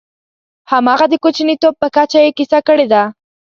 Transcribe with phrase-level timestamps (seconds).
[0.71, 3.03] همغه د کوچنیتوب په کچه یې کیسه کړې ده.